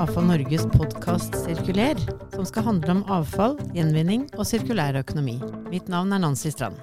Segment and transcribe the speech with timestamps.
[0.00, 1.98] Avfall Norges podkast Sirkuler,
[2.32, 5.34] som skal handle om avfall, gjenvinning og sirkulær økonomi.
[5.68, 6.78] Mitt navn er Nancy Strand.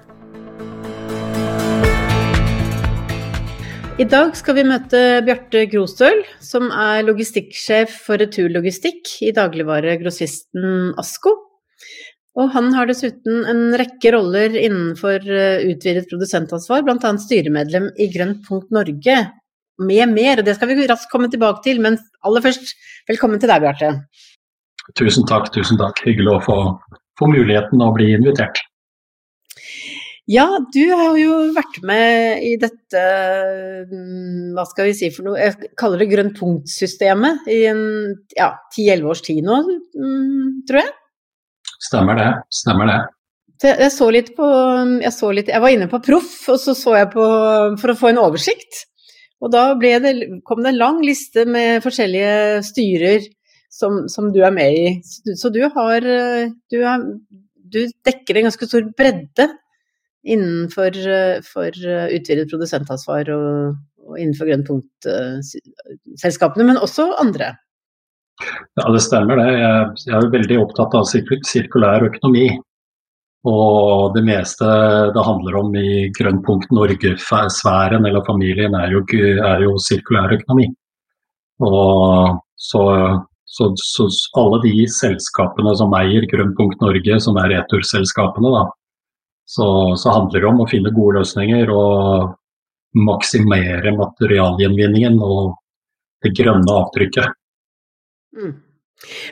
[3.98, 11.34] I dag skal vi møte Bjarte Grostøl, som er logistikksjef for Returlogistikk i dagligvaregrossisten Asko.
[12.38, 17.14] Og han har dessuten en rekke roller innenfor eh, utvidet produsentansvar, bl.a.
[17.26, 19.18] styremedlem i Grønt punkt Norge,
[19.78, 20.40] med mer.
[20.40, 22.74] og Det skal vi raskt komme tilbake til, men aller først,
[23.10, 23.92] velkommen til deg, Bjarte.
[24.98, 26.00] Tusen takk, tusen takk.
[26.06, 26.58] Hyggelig å få,
[27.20, 28.60] få muligheten å bli invitert.
[30.28, 33.02] Ja, du har jo vært med i dette,
[33.88, 37.80] mm, hva skal vi si for noe, jeg kaller det grønt punkt-systemet i en
[38.36, 39.62] ja, 10-11 års tid nå,
[39.96, 40.92] mm, tror jeg?
[41.88, 42.28] Stemmer det.
[42.52, 42.98] Stemmer det.
[43.64, 44.46] Jeg så litt på
[45.00, 47.24] jeg, så litt, jeg var inne på Proff, og så så jeg på
[47.80, 48.84] for å få en oversikt.
[49.38, 50.14] Og da det,
[50.46, 53.28] kom det en lang liste med forskjellige styrer
[53.70, 54.88] som, som du er med i.
[55.38, 59.46] Så du, har du, har du, dekker en ganske stor bredde
[60.28, 60.98] innenfor
[61.46, 63.78] for utvidet produsentansvar og,
[64.08, 67.54] og innenfor Grønn punkt-selskapene, men også andre.
[68.78, 69.48] Ja, det stemmer det.
[69.58, 72.46] Jeg er veldig opptatt av sirkulær økonomi.
[73.46, 74.66] Og det meste
[75.14, 80.66] det handler om i Grønnpunkt Norge-sfæren eller familien, er jo, er jo sirkulær økonomi.
[81.62, 82.82] Og så,
[83.46, 84.08] så, så,
[84.40, 88.64] alle de selskapene som eier Grønnpunkt Norge, som er returselskapene, da,
[89.48, 92.34] så, så, handler det om å finne gode løsninger og
[92.98, 95.54] maksimere materialgjenvinningen og
[96.24, 97.38] det grønne avtrykket.
[98.34, 98.56] Mm.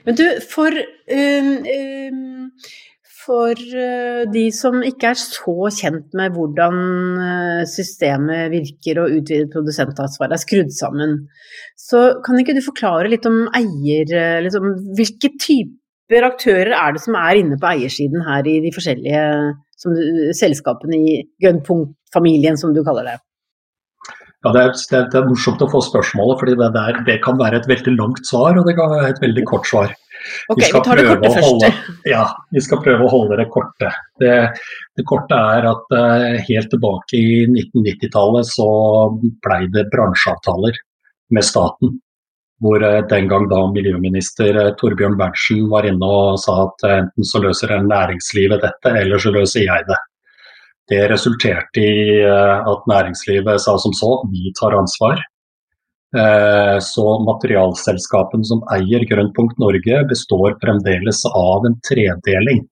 [0.06, 2.25] Men du, for um, um
[3.26, 6.78] for eh, de som ikke er så kjent med hvordan
[7.26, 11.18] eh, systemet virker og utvidet produsentansvar er skrudd sammen,
[11.80, 14.14] så kan ikke du forklare litt om eier...
[14.46, 19.22] Liksom, hvilke typer aktører er det som er inne på eiersiden her i de forskjellige
[19.84, 20.02] du,
[20.36, 23.18] selskapene i Gunpunkt-familien, som du kaller det?
[24.44, 24.72] Ja, det er,
[25.10, 28.54] det, er, morsomt å få spørsmålet, for det, det, kan være et veldig langt svar,
[28.54, 29.94] og det kan være et veldig kort svar.
[30.48, 31.70] Ok, vi, vi tar det korte holde,
[32.08, 33.90] Ja, vi skal prøve å holde det korte.
[34.20, 34.32] Det,
[34.96, 38.68] det korte er at uh, helt tilbake i 1990-tallet så
[39.44, 40.80] blei det bransjeavtaler
[41.34, 41.94] med staten.
[42.62, 47.26] Hvor uh, den gang da miljøminister uh, Torbjørn Berntsen var inne og sa at enten
[47.28, 50.02] så løser næringslivet dette, eller så løser jeg det.
[50.86, 55.18] Det resulterte i at næringslivet sa som så, vi tar ansvar.
[56.16, 62.62] Eh, så materialselskapene som eier Grønnpunkt Norge, består fremdeles av en tredeling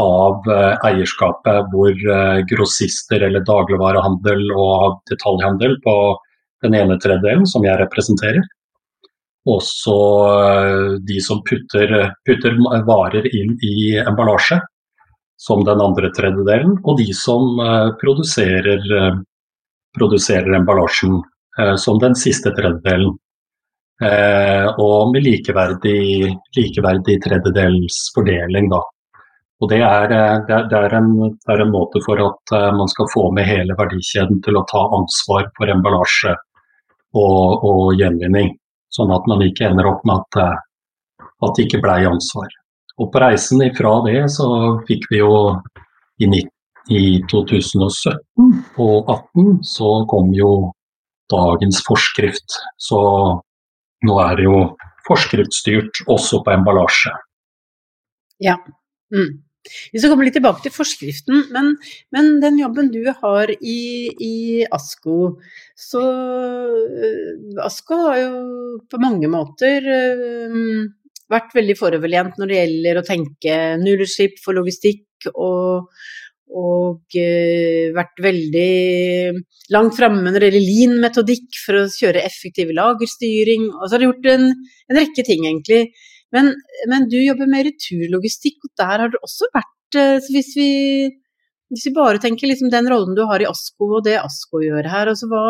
[0.00, 5.96] av eh, eierskapet, hvor eh, grossister eller dagligvarehandel og detaljhandel på
[6.66, 8.42] den ene tredelen, som jeg representerer.
[9.44, 9.94] Også
[11.04, 11.90] de som putter,
[12.24, 12.54] putter
[12.88, 14.56] varer inn i emballasje,
[15.36, 16.78] som den andre tredjedelen.
[16.80, 17.60] Og de som
[18.00, 18.80] produserer,
[19.92, 21.20] produserer emballasjen
[21.78, 23.14] som den siste tredjedelen.
[24.02, 26.26] Eh, og med likeverdig,
[26.56, 28.80] likeverdig tredjedelsfordeling, da.
[29.62, 33.06] Og det er, eh, det, er en, det er, en, måte for at man skal
[33.12, 36.34] få med hele verdikjeden til å ta ansvar for emballasje
[37.14, 38.50] og, og gjenvinning.
[38.94, 40.58] Sånn at man ikke ender opp med at,
[41.22, 42.50] at det ikke blei ansvar.
[42.98, 44.48] Og på reisen ifra det så
[44.88, 45.32] fikk vi jo
[46.24, 48.18] i 2017
[48.78, 50.50] og 2018 så kom jo
[51.34, 52.58] dagens forskrift.
[52.80, 53.00] Så
[54.04, 54.58] nå er det jo
[55.08, 57.12] forskriftsstyrt også på emballasje.
[58.42, 58.56] Ja.
[59.14, 59.44] Mm.
[59.64, 61.70] Vi skal komme litt tilbake til forskriften, men,
[62.12, 64.34] men den jobben du har i, i
[64.68, 65.38] ASKO
[65.78, 68.34] Så uh, ASKO har jo
[68.92, 70.84] på mange måter uh,
[71.32, 75.88] vært veldig foroverlent når det gjelder å tenke nullutslipp for logistikk og,
[76.52, 78.70] og uh, vært veldig
[79.74, 83.70] langt framme når det gjelder lean-metodikk for å kjøre effektiv lagerstyring.
[83.72, 84.50] Og så har de gjort en,
[84.90, 85.86] en rekke ting, egentlig.
[86.34, 86.52] Men,
[86.90, 90.70] men, du jobber med returlogistikk, og der har det også vært uh, hvis, vi,
[91.72, 94.92] hvis vi, bare tenker liksom den rollen du har i ASKO og det ASKO gjør
[94.96, 95.46] her, altså hva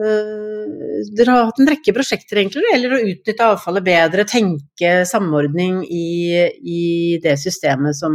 [0.00, 4.92] Uh, dere har hatt en rekke prosjekter egentlig det gjelder å utnytte avfallet bedre, tenke
[5.04, 6.84] samordning i, i
[7.20, 8.14] det systemet som,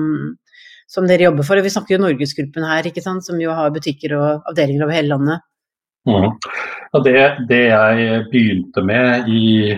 [0.90, 1.62] som dere jobber for.
[1.64, 3.26] Vi snakker jo Norgesgruppen her, ikke sant?
[3.26, 5.46] som jo har butikker og avdelinger over hele landet.
[6.06, 6.30] Mm.
[6.94, 7.18] Ja, det,
[7.50, 9.74] det, jeg begynte med i,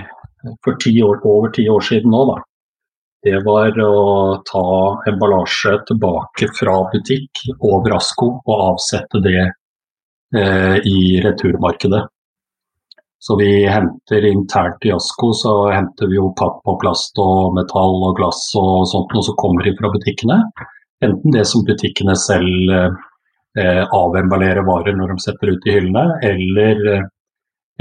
[0.66, 2.42] for ti år, over ti år siden nå, da,
[3.28, 4.68] det var å ta
[5.10, 12.04] emballasje tilbake fra butikk over Asko og avsette det eh, i returmarkedet.
[13.20, 17.98] Så vi henter internt i Asko så henter vi jo papp og plast og metall
[18.12, 20.38] og glass og sånt noe som kommer fra butikkene.
[21.06, 27.04] Enten det som butikkene selv eh, avemballerer varer når de setter ut i hyllene, eller,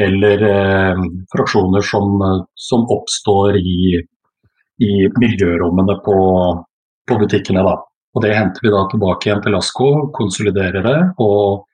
[0.06, 2.20] eller eh, fraksjoner som,
[2.68, 4.02] som, oppstår i,
[4.84, 6.18] i miljørommene på,
[7.08, 7.64] på butikkene.
[7.64, 7.78] Da.
[8.16, 11.64] Og Det henter vi da tilbake igjen til Lasco, konsoliderer det og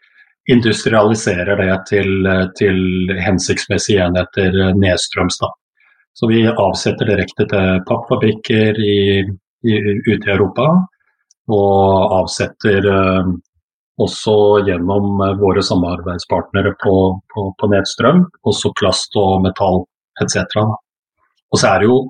[0.50, 5.38] industrialiserer det til, til hensiktsmessige enheter nedstrøms.
[5.42, 5.50] Da.
[6.18, 8.82] Så vi avsetter direkte til pappfabrikker ute
[9.62, 10.66] i Europa,
[11.52, 13.32] og avsetter uh,
[14.02, 14.34] også
[14.66, 16.94] gjennom våre samarbeidspartnere på,
[17.34, 19.84] på, på nedstrøm, også plast og metall
[20.22, 20.56] etc.
[21.52, 22.00] Og så er det jo,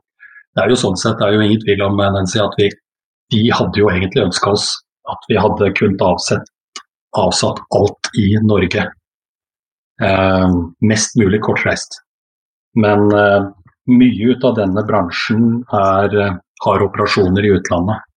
[0.55, 2.71] det er jo sånn sett det er jo ingen tvil om Nancy, at vi,
[3.35, 4.71] vi hadde jo egentlig ønska oss
[5.11, 6.47] at vi hadde kunnet avsett
[7.19, 8.87] avsatt alt i Norge.
[10.03, 10.49] Eh,
[10.81, 12.01] mest mulig kortreist.
[12.79, 13.51] Men eh,
[13.93, 18.09] mye ut av denne bransjen er, eh, har operasjoner i utlandet.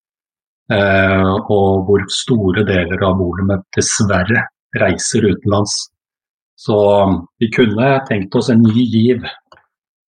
[0.74, 4.48] Eh, og hvor store deler av volumet dessverre
[4.82, 5.76] reiser utenlands.
[6.58, 6.78] Så
[7.42, 9.26] vi kunne tenkt oss en ny giv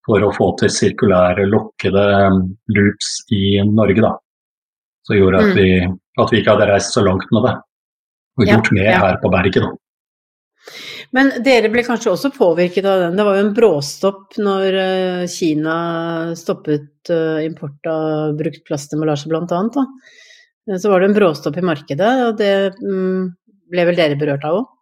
[0.07, 2.05] for å få til sirkulære, lukkede
[2.73, 4.13] loops i Norge, da.
[5.05, 5.57] Som gjorde at mm.
[5.59, 5.69] vi,
[6.23, 7.57] at vi ikke hadde reist så langt med det
[8.37, 9.65] og gjort mer her på berget.
[9.65, 9.71] Da.
[11.15, 13.17] Men dere ble kanskje også påvirket av den.
[13.17, 15.77] Det var jo en bråstopp når eh, Kina
[16.37, 19.83] stoppet eh, import av brukt plastemballasje bl.a.
[20.67, 23.29] Eh, så var det en bråstopp i markedet, og det mm,
[23.71, 24.73] ble vel dere berørt av òg?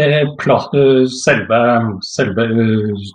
[0.00, 1.60] Selve,
[2.06, 2.44] selve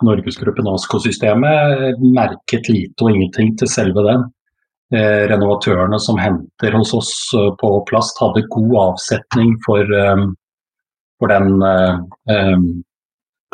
[0.04, 4.26] Norgesgruppen ASKO-systemet merket lite og ingenting til selve den.
[4.94, 10.26] Eh, renovatørene som henter hos oss eh, på plast, hadde god avsetning for, eh,
[11.18, 12.84] for den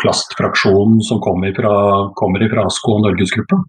[0.03, 1.73] plastfraksjonen som kommer fra,
[2.19, 3.65] kommer fra ASKO og Norgesgruppen.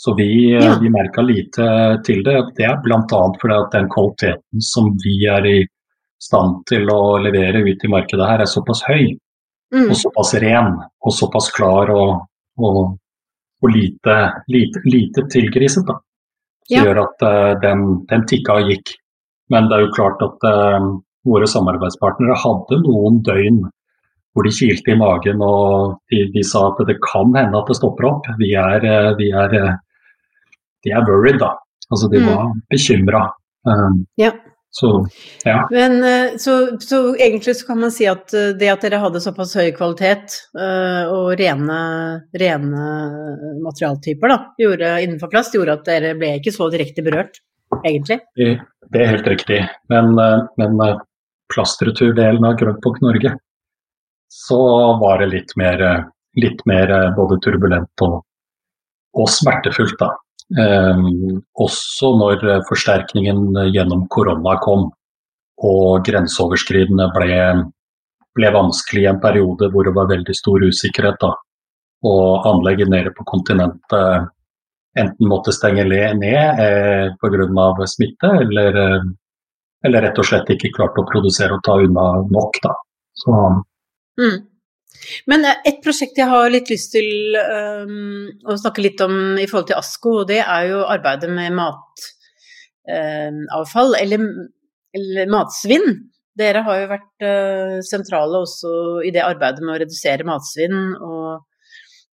[0.00, 0.78] Så vi, ja.
[0.80, 1.66] vi merka lite
[2.06, 2.38] til det.
[2.56, 3.20] Det er bl.a.
[3.40, 5.58] fordi at den kvaliteten som vi er i
[6.20, 9.12] stand til å levere ut i markedet her, er såpass høy.
[9.74, 9.90] Mm.
[9.90, 12.24] Og såpass ren og såpass klar og,
[12.58, 12.80] og,
[13.60, 14.16] og lite,
[14.48, 15.84] lite, lite tilgriset.
[15.88, 16.00] Da
[16.70, 16.86] som ja.
[16.86, 18.94] gjør at uh, den, den, tikka og gikk.
[19.50, 20.78] Men det er jo klart at uh,
[21.26, 23.64] våre samarbeidspartnere hadde noen døgn
[24.30, 27.80] hvor de kilte i magen og de, de, sa at det kan hende at det
[27.80, 28.28] stopper opp.
[28.38, 28.84] Vi er,
[29.18, 29.56] vi er,
[30.86, 31.54] de er worried, da.
[31.90, 32.62] Altså de var mm.
[32.70, 33.26] bekymra.
[33.68, 34.32] Um, ja.
[34.72, 35.06] Så,
[35.44, 35.68] ja.
[35.70, 39.22] Men, eh, så, så, egentlig så kan man si at eh, det at dere hadde
[39.22, 41.78] såpass høy kvalitet uh, og rene,
[42.38, 42.84] rene
[43.64, 47.42] materialtyper da, gjorde, innenfor plast, gjorde at dere ble ikke så direkte berørt,
[47.82, 48.20] egentlig?
[48.38, 48.52] Det,
[48.94, 49.60] det er helt riktig.
[49.90, 50.14] Men,
[50.60, 50.78] men
[51.50, 53.34] plastreturdelen av Grønpunkt Norge,
[54.30, 54.62] så
[55.02, 55.82] var det litt mer,
[56.38, 58.20] litt mer både turbulent og,
[59.18, 60.12] og smertefullt, da.
[60.58, 64.88] Ehm, også når forsterkningen gjennom korona kom
[65.60, 67.36] og grenseoverskridende ble,
[68.34, 71.20] ble vanskelig i en periode hvor det var veldig stor usikkerhet.
[71.22, 71.34] Da.
[72.10, 74.30] Og anlegget nede på kontinentet
[74.98, 77.86] enten måtte stenge ned eh, pga.
[77.86, 79.02] smitte, eller, eh,
[79.86, 82.58] eller, rett og slett ikke klarte å produsere og ta unna nok.
[82.64, 82.74] Da.
[83.14, 83.36] Så,
[84.18, 84.38] mm.
[85.30, 89.46] Men eh, et prosjekt jeg har litt lyst til um, å snakke litt om i
[89.50, 91.50] forhold til ASKO, og det er jo arbeidet med
[92.86, 94.18] matavfall, um, eller,
[94.96, 95.88] eller, matsvinn.
[96.40, 98.70] Dere har jo vært uh, sentrale også
[99.06, 101.30] i det arbeidet med å redusere matsvinn, og,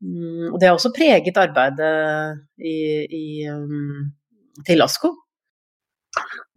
[0.04, 1.94] um, og det har også preget arbeidet
[2.58, 3.24] i, i,
[4.66, 5.10] til ASKO.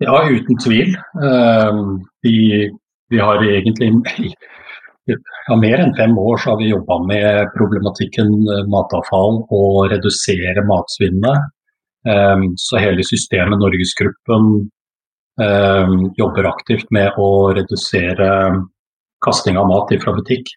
[0.01, 0.89] Ja, uten tvil.
[2.25, 2.37] Vi,
[3.13, 3.89] vi har egentlig
[5.11, 10.63] ja, mer enn fem år så har vi jobba med problematikken eh, matavfall og redusere
[10.67, 11.51] matsvinnet.
[12.07, 14.49] Ehm, så hele systemet Norgesgruppen
[15.41, 18.29] ehm, jobber aktivt med å redusere
[19.23, 20.51] kasting av mat fra butikk.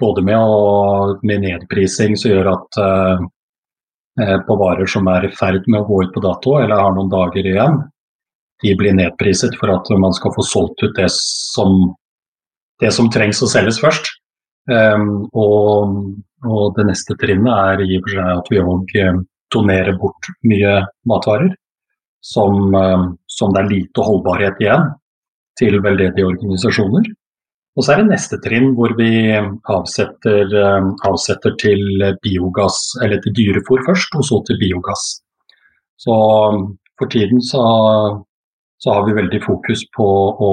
[0.00, 3.24] Både med, å, med nedprising som gjør at eh,
[4.24, 6.96] eh, på varer som er i ferd med å gå ut på dato eller har
[6.96, 7.82] noen dager igjen,
[8.62, 11.92] de blir nedpriset for at man skal få solgt ut det som
[12.82, 14.10] det som trengs å selges først.
[14.70, 15.96] Um, og,
[16.46, 18.92] og, det neste trinnet er i og for seg at vi òg
[19.52, 20.76] donerer bort mye
[21.10, 21.50] matvarer
[22.22, 24.86] som, um, som, det er lite holdbarhet igjen,
[25.58, 27.10] til veldedige organisasjoner.
[27.72, 29.32] Og så er det neste trinn hvor vi
[29.72, 30.50] avsetter,
[31.08, 35.06] avsetter til biogass, eller til dyrefôr først, og så til biogass.
[36.00, 36.16] Så
[37.00, 37.62] for tiden så,
[38.76, 40.08] så har vi veldig fokus på
[40.48, 40.52] å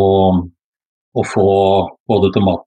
[1.19, 1.51] å få
[2.09, 2.65] både til mat,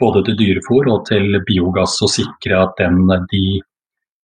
[0.00, 3.44] både til dyrefôr og til biogass og sikre at den, de,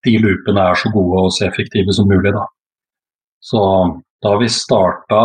[0.06, 2.34] de, loopene er så gode og så effektive som mulig.
[2.36, 2.46] Da.
[3.42, 3.62] Så
[4.22, 5.22] da har vi starta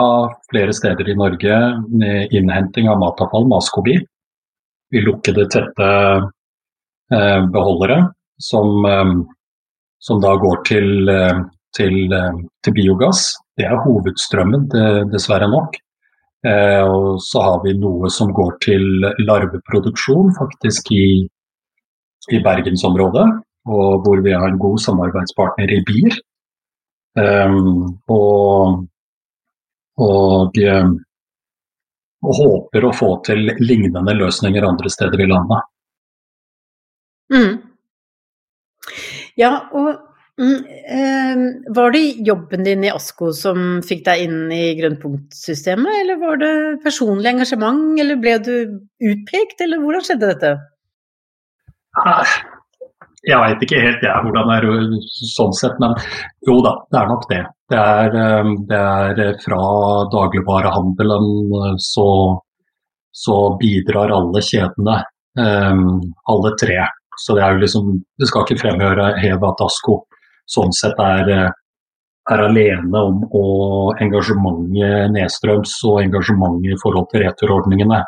[0.52, 4.00] flere steder i Norge med innhenting av matavfall maskobi.
[4.00, 4.08] Askobi.
[4.92, 5.88] Vi lukkede tette
[7.16, 8.02] eh, beholdere
[8.42, 9.14] som, eh,
[10.00, 11.40] som, da går til, eh,
[11.78, 13.38] til, eh, til, biogass.
[13.58, 14.68] Det er hovedstrømmen,
[15.12, 15.78] dessverre nok.
[16.48, 18.88] Eh, og så har vi noe som går til
[19.22, 21.06] larveproduksjon, faktisk i,
[22.34, 23.28] i bergensområdet.
[23.70, 26.18] Og hvor vi har en god samarbeidspartner i BIR.
[27.12, 28.86] Um, og,
[30.00, 30.94] og, um,
[32.24, 35.68] og, håper å få til lignende løsninger andre steder i landet.
[37.36, 37.58] Mm.
[39.40, 40.00] Ja, og eh,
[41.76, 46.54] var det jobben din i ASKO som fikk deg inn i grønnpunktsystemet, eller var det
[46.86, 48.56] personlig engasjement, eller ble du
[49.12, 50.56] utpekt, eller hvordan skjedde dette?
[52.02, 52.26] Ah,
[53.28, 54.94] jeg veit ikke helt jeg hvordan det er
[55.30, 55.94] sånn sett, men
[56.48, 57.42] jo da, det er nok det.
[57.72, 59.60] Det er, eh, det er fra
[60.12, 61.28] dagligvarehandelen
[61.60, 62.08] eh, så,
[63.14, 64.98] så, bidrar alle kjedene,
[65.40, 65.84] eh,
[66.34, 66.80] alle tre.
[67.22, 70.00] Så det er jo liksom, det skal ikke fremhøre Heva at ASKO
[70.52, 71.50] sånn sett er, eh,
[72.32, 73.46] er alene om å
[74.04, 78.04] engasjementet nedstrøms og engasjementet i forhold til returordningene.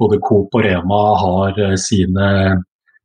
[0.00, 2.28] Både Coop og Rema har eh, sine,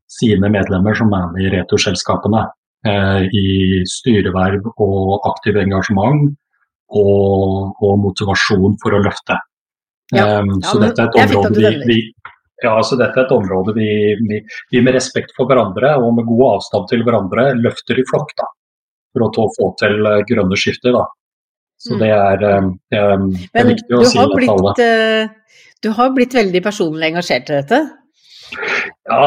[0.07, 2.45] sine medlemmer som er med i returselskapene.
[2.85, 6.29] Eh, I styreverv og aktiv engasjement
[6.93, 9.39] og, og motivasjon for å løfte.
[10.13, 11.95] Ja, um, ja, så dette er et område vi, vi,
[12.61, 13.87] ja, så dette er et område vi,
[14.29, 14.37] vi,
[14.69, 18.35] vi, med respekt for hverandre og med god avstand til hverandre løfter i flokk.
[18.37, 18.45] da
[19.15, 20.95] for å få til eh, grønne skifter.
[20.95, 21.05] Da.
[21.81, 21.99] Så mm.
[22.01, 24.73] det er, eh, det er, det er viktig å si det til alle.
[24.85, 27.81] Eh, du har blitt veldig personlig engasjert i dette?
[29.05, 29.25] Ja,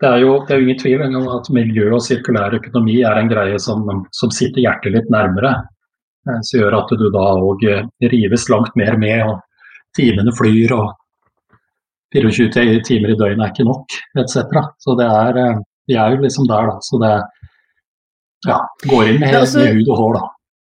[0.00, 3.20] det er, jo, det er jo ingen tvil om at miljø og sirkulær økonomi er
[3.20, 5.52] en greie som, som sitter hjertet litt nærmere.
[6.26, 7.62] Som gjør at du da òg
[8.10, 10.94] rives langt mer med, og timene flyr, og
[12.16, 14.58] 24 timer i døgnet er ikke nok, etc.
[14.82, 16.80] Så det er, vi er jo liksom der, da.
[16.82, 17.12] Så det,
[18.44, 20.26] ja, går inn med, altså, med hud og hår, da.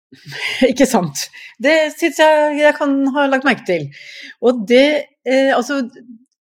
[0.71, 1.25] Ikke sant.
[1.61, 3.89] Det syns jeg jeg kan ha lagt merke til.
[4.45, 4.85] Og det
[5.27, 5.81] eh, Altså,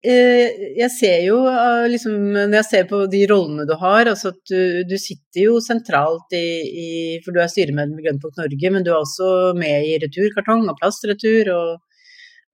[0.07, 4.31] eh, jeg ser jo eh, liksom Når jeg ser på de rollene du har, altså
[4.35, 6.47] at du, du sitter jo sentralt i,
[6.85, 6.89] i,
[7.25, 10.79] For du er styremedlem i Grønnpunkt Norge, men du er også med i returkartong og
[10.79, 11.73] plastretur og,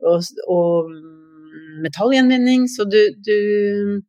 [0.09, 0.95] og, og
[1.83, 4.00] metallgjenvinning, så du, du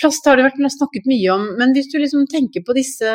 [0.00, 1.44] plast har det vært snakket mye om.
[1.60, 3.12] Men hvis du liksom tenker på disse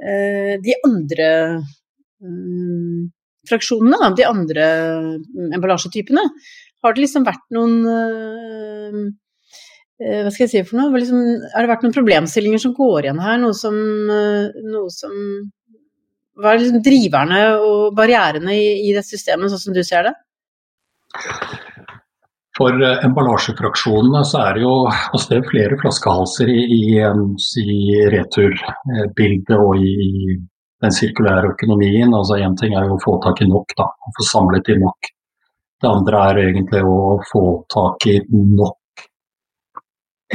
[0.00, 1.28] eh, De andre
[2.24, 3.10] um,
[3.46, 4.64] fraksjonene, de andre
[5.54, 6.24] emballasjetypene,
[6.82, 9.04] har det liksom vært noen uh,
[9.96, 10.92] hva skal jeg si for noe?
[11.00, 11.20] Liksom,
[11.54, 13.38] har det vært noen problemstillinger som går igjen her?
[13.40, 15.14] Noe som, noe som
[16.36, 20.12] Hva er liksom driverne og barrierene i, i det systemet, sånn som du ser det?
[22.56, 26.84] For eh, emballasjefraksjonene så er det jo altså det er flere flaskehalser i, i,
[27.62, 30.38] i returbildet og i
[30.84, 32.14] den sirkulære økonomien.
[32.14, 35.12] altså ting er jo å få tak i nok, da, å få samlet i nok.
[35.82, 39.04] Det andre er egentlig å få tak i nok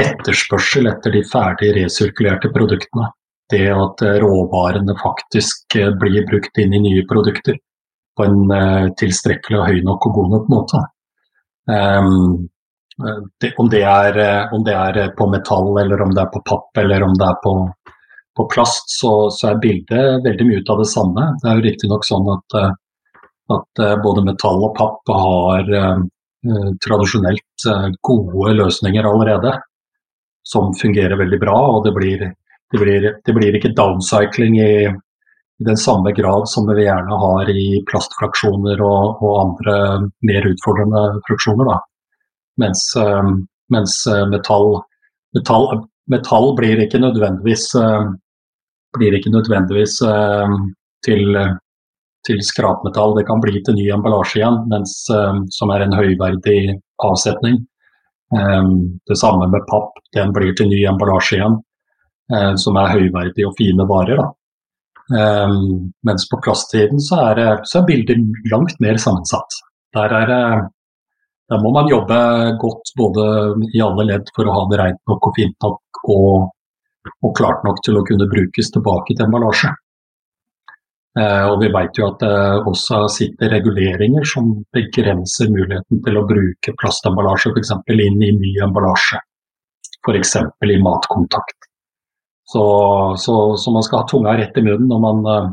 [0.01, 3.09] etterspørsel etter de ferdig resirkulerte produktene.
[3.51, 7.57] Det at eh, råvarene faktisk eh, blir brukt inn i nye produkter
[8.17, 10.81] på en tilstrekkelig høy nok og god nok måte.
[11.69, 12.47] Um,
[13.37, 16.41] det, om, det er, eh, om, det er, på metall, eller om det er på
[16.45, 17.53] papp eller om det er på,
[18.37, 21.27] på plast, så, så, er bildet veldig mye ut av det samme.
[21.41, 22.73] Det er jo riktignok sånn at, eh,
[23.57, 25.71] at, eh, både metall og papp har
[26.81, 27.63] tradisjonelt
[28.01, 29.51] gode løsninger allerede,
[30.41, 31.57] som fungerer veldig bra.
[31.75, 32.23] og det blir,
[32.73, 34.71] det blir, blir ikke downcycling i,
[35.61, 39.75] i den samme grad som vi gjerne har i plastfraksjoner og, og andre
[40.25, 41.69] mer utfordrende fraksjoner.
[41.69, 41.77] Da.
[42.63, 43.29] Mens, uh,
[43.73, 44.79] mens eh, metall,
[45.37, 45.67] metall,
[46.09, 48.09] metall, blir ikke nødvendigvis, uh,
[48.97, 49.99] blir ikke nødvendigvis
[51.05, 51.37] til,
[52.27, 53.13] til, skrapmetall.
[53.19, 54.97] Det kan bli til ny emballasje igjen, mens,
[55.55, 57.61] som er en høyverdig avsetning.
[59.07, 61.55] det samme med papp, den blir til ny emballasje igjen,
[62.59, 64.19] som er høyverdig og fine varer.
[64.19, 64.27] Da.
[65.11, 69.57] Um, mens på plasttiden så er, så er, bildet langt mer sammensatt.
[69.97, 70.29] Der, er,
[71.51, 72.15] der, må man jobbe
[72.61, 73.25] godt både
[73.75, 76.51] i alle ledd for å ha det rent nok og fint nok og,
[77.11, 79.73] og klart nok til å kunne brukes tilbake til emballasje.
[81.19, 82.35] Uh, og vi vet jo at det
[82.71, 87.73] også sitter reguleringer som begrenser muligheten til å bruke plastemballasje f.eks.
[87.91, 89.19] inn i ny emballasje.
[90.05, 90.37] F.eks.
[90.71, 91.60] i matkontakt.
[92.51, 92.63] Så,
[93.17, 95.51] så, så, man skal ha tunga rett i munnen når man, eh,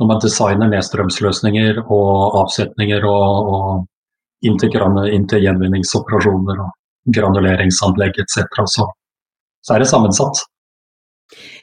[0.00, 8.64] når man designer nedstrømsløsninger og avsetninger og, og inntil, gjenvinningsoperasjoner og granuleringsanlegg etc.
[8.64, 8.88] Så,
[9.60, 10.40] så er det sammensatt.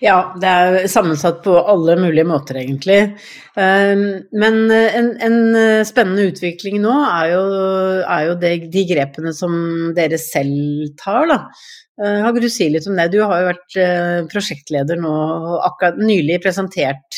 [0.03, 2.99] Ja, det er sammensatt på alle mulige måter, egentlig.
[3.59, 5.37] Ehm, men en, en
[5.87, 7.41] spennende utvikling nå er jo,
[8.03, 9.53] er jo de, de grepene som
[9.97, 11.39] dere selv tar, da.
[11.99, 13.09] Har du si litt om det?
[13.11, 17.17] Du har jo vært eh, prosjektleder nå og akkurat nylig presentert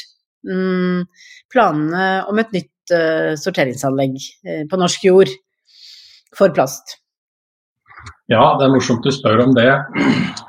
[0.50, 1.03] mm,
[1.53, 4.17] planene om et nytt eh, sorteringsanlegg
[4.72, 5.29] på norsk jord
[6.38, 6.98] for plast.
[8.31, 9.67] Ja, det er morsomt du spør om det.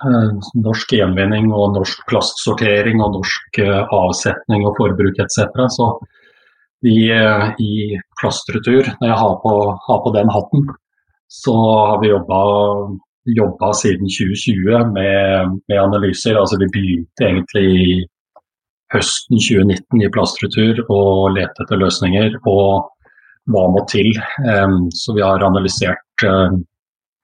[0.03, 5.45] Eh, norsk gjenvinning og norsk plastsortering og norsk eh, avsetning og forbruk etc.
[5.71, 5.87] Så
[6.83, 7.75] vi eh, i
[8.19, 9.53] Plastretur, når jeg har på,
[9.87, 10.65] har på, den hatten,
[11.31, 16.41] så har vi jobba siden 2020 med, med, analyser.
[16.41, 18.09] Altså vi begynte egentlig
[18.93, 22.41] høsten 2019 i Plastretur og lete etter løsninger.
[22.43, 22.91] Og
[23.51, 24.13] hva må til.
[24.95, 26.27] Så vi har analysert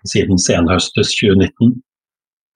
[0.08, 1.76] siden senhøstes 2019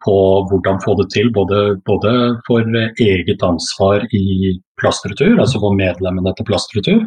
[0.05, 0.15] på
[0.51, 2.13] hvordan få det til, både, både,
[2.47, 2.67] for
[3.01, 7.05] eget ansvar i plastretur, altså for medlemmene til plastretur,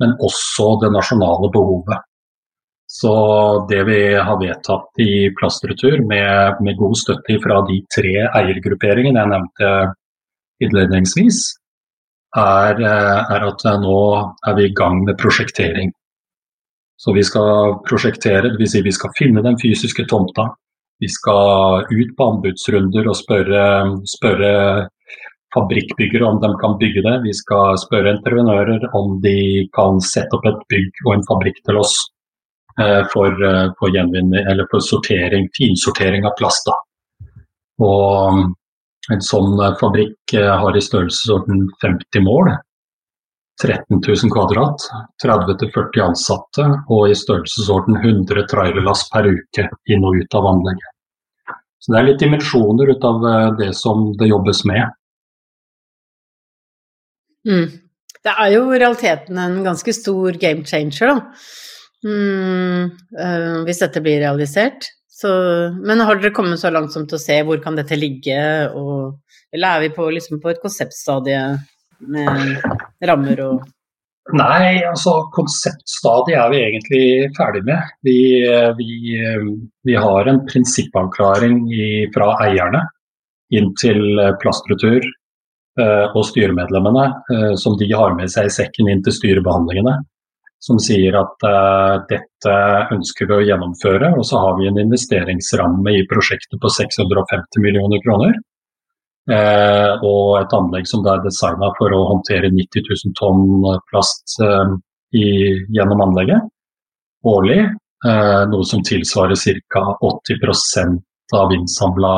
[0.00, 2.04] men også det nasjonale behovet.
[2.86, 3.12] Så
[3.70, 9.32] det vi har vedtatt i plastretur, med, med god støtte fra de tre eiergrupperingene jeg
[9.34, 9.72] nevnte
[10.62, 11.40] innledningsvis,
[12.36, 14.00] er, er at nå
[14.46, 15.90] er vi i gang med prosjektering.
[16.96, 18.72] Så vi skal prosjektere, dvs.
[18.72, 20.48] Si vi skal finne den fysiske tomta.
[21.00, 23.64] Vi skal ut på anbudsrunder og spørre,
[24.08, 24.52] spørre
[25.54, 27.14] fabrikkbyggere om de kan bygge det.
[27.24, 31.80] Vi skal spørre entreprenører om de kan sette opp et bygg og en fabrikk til
[31.80, 31.94] oss
[32.80, 34.00] eh, for, eh, for,
[34.72, 36.70] for sortering, finsortering av plast.
[37.82, 38.46] Og
[39.12, 42.56] en sånn fabrikk eh, har i størrelsesorden 50 mål.
[43.62, 44.84] 13 000 kvadrat,
[45.24, 50.92] 30-40 ansatte og i størrelsesorden 100 trailerlass per uke inn og ut av anlegget.
[51.80, 54.92] Så det er litt dimensjoner ut av eh, det som det jobbes med.
[57.46, 57.68] Mm.
[58.26, 61.16] Det er jo realiteten en ganske stor game changer, da.
[62.06, 62.90] Mm,
[63.22, 64.90] øh, hvis dette blir realisert.
[65.16, 65.30] Så,
[65.80, 68.36] men har dere kommet så langt som til å se hvor kan dette ligge,
[68.76, 69.16] og,
[69.54, 71.40] eller er vi på, liksom på et konseptstadie?
[72.00, 73.64] Med rammer og
[74.34, 77.02] Nei, altså konseptstadiet er vi egentlig
[77.36, 77.92] ferdig med.
[78.02, 78.42] Vi,
[78.74, 79.20] vi,
[79.86, 82.80] vi har en prinsippavklaring i, fra eierne
[83.54, 87.06] inn til plastretur eh, og styremedlemmene,
[87.36, 89.94] eh, som de har med seg i sekken inn til styrebehandlingene.
[90.66, 92.58] Som sier at eh, dette
[92.96, 94.10] ønsker vi å gjennomføre.
[94.18, 98.34] Og så har vi en investeringsramme i prosjektet på 650 millioner kroner.
[99.26, 104.76] Eh, og et anlegg som er designa for å håndtere 90 000 tonn plast eh,
[105.18, 105.26] i,
[105.74, 106.46] gjennom anlegget
[107.26, 107.60] årlig.
[108.06, 109.38] Eh, noe som tilsvarer
[109.72, 109.82] ca.
[109.98, 111.00] 80%
[111.34, 112.14] av innsamla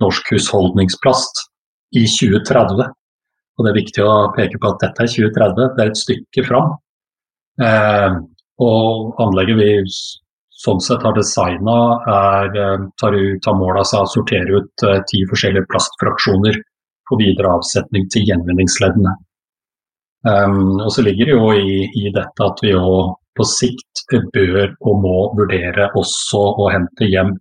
[0.00, 1.44] norsk husholdningsplast
[1.98, 2.86] i 2030.
[3.54, 6.46] Og det er viktig å peke på at dette er 2030, det er et stykke
[6.48, 6.72] fram.
[7.62, 8.16] Eh,
[8.64, 9.70] og anlegget vi
[10.64, 11.76] sånn sett har designa,
[12.10, 16.60] er, tar, tar mål av seg å sortere ut eh, ti forskjellige plastfraksjoner
[17.08, 19.12] for videre avsetning til gjenvinningsleddene.
[20.24, 24.70] Um, og så ligger det jo i, i dette at vi òg på sikt bør
[24.86, 27.34] og må vurdere også å hente hjem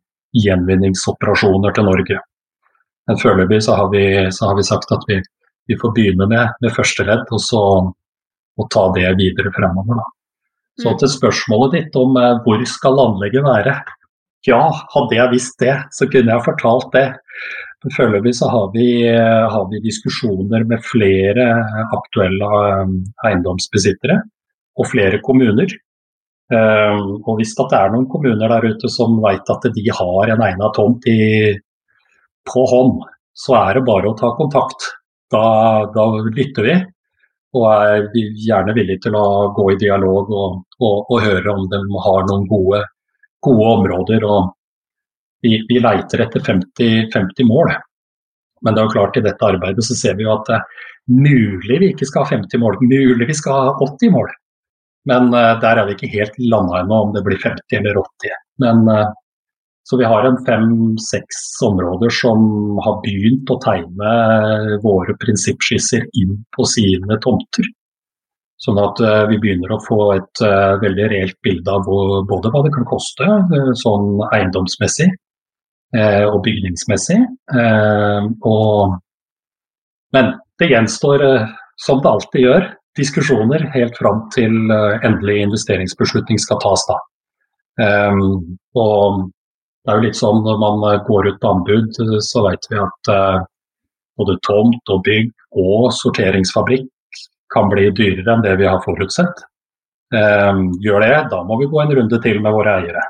[0.43, 2.19] gjenvinningsoperasjoner til Norge.
[3.07, 5.19] Men foreløpig så, så, har vi sagt at vi,
[5.69, 7.63] vi får begynne med, med første ledd, og så
[8.53, 9.97] og ta det videre fremover.
[9.97, 10.09] Da.
[10.81, 10.99] Så mm.
[11.01, 13.75] til spørsmålet ditt om eh, hvor skal anlegget være.
[14.47, 14.63] Ja,
[14.95, 17.05] hadde jeg visst det, så kunne jeg fortalt det.
[17.93, 21.47] Foreløpig så har vi, eh, har vi, diskusjoner med flere
[21.95, 22.93] aktuelle eh,
[23.29, 24.21] eiendomsbesittere
[24.79, 25.79] og flere kommuner.
[26.53, 30.75] Og hvis det er noen kommuner der ute som vet at de har en egnet
[30.75, 31.53] tomt i,
[32.45, 32.99] på hånd,
[33.33, 34.89] så er det bare å ta kontakt.
[35.33, 35.45] Da,
[35.95, 36.75] da lytter vi
[37.53, 41.79] og er gjerne villig til å gå i dialog og, og, og høre om de
[42.05, 42.81] har noen gode,
[43.45, 44.27] gode områder.
[45.43, 47.73] Vi, vi, leiter etter 50, 50, mål.
[48.63, 50.49] Men det er jo klart i dette arbeidet så ser vi jo at
[51.11, 54.31] mulig vi ikke skal ha 50 mål, mulig vi skal ha 80 mål.
[55.09, 58.37] Men uh, der er vi ikke helt landa ennå om det blir 50 eller 80.
[58.63, 59.09] Men uh,
[59.83, 62.43] Så vi har en fem-seks områder som
[62.85, 64.11] har begynt å tegne
[64.83, 67.67] våre prinsippskisser inn på sine tomter.
[68.63, 71.83] Sånn at uh, vi begynner å få et uh, veldig reelt bilde av
[72.29, 75.11] både hva det kan koste uh, sånn eiendomsmessig
[75.93, 77.19] og bygningsmessig.
[78.49, 78.93] Og,
[80.17, 81.21] men det gjenstår,
[81.85, 82.65] som det alltid gjør,
[82.97, 86.87] diskusjoner helt fram til endelig investeringsbeslutning skal tas.
[86.89, 86.97] da.
[88.73, 89.21] og
[89.83, 93.09] det er jo litt sånn når man går ut på anbud, så vet vi at
[94.17, 96.87] både tomt og bygg og sorteringsfabrikk
[97.53, 99.43] kan bli dyrere enn det vi har forutsett.
[100.13, 103.03] Ehm, gjør det, da må vi gå en runde til med våre eiere.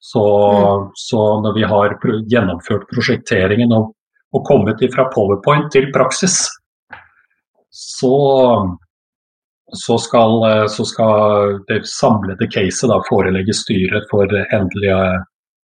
[0.00, 0.90] Så, mm.
[0.96, 1.96] så når vi har
[2.32, 3.92] gjennomført prosjekteringen og,
[4.32, 6.38] og kommet fra powerpoint til praksis,
[7.70, 8.14] så,
[9.82, 10.38] så, skal,
[10.72, 15.02] så skal, det samlede caset forelegge styret for endelige,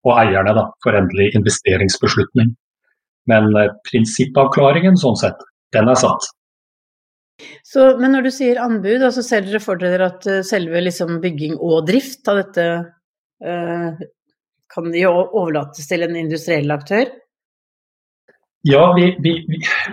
[0.07, 2.55] og eierne da, for endelig investeringsbeslutning.
[3.31, 5.41] Men eh, prinsippavklaringen sånn sett,
[5.75, 6.31] den er satt.
[7.67, 11.19] Så, men når du sier anbud, altså ser dere for dere at uh, selve liksom,
[11.21, 12.65] bygging og drift av dette
[13.45, 14.05] eh,
[14.73, 17.11] kan de overlates til en industriell aktør?
[18.67, 19.35] Ja, vi, vi,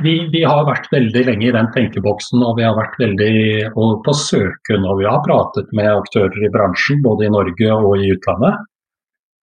[0.02, 3.34] vi, vi, har vært veldig lenge i den tenkeboksen og vi har vært veldig
[3.76, 4.88] på søken.
[4.90, 8.64] Og vi har pratet med aktører i bransjen, både i Norge og i utlandet.